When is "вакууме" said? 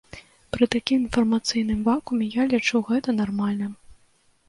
1.91-2.33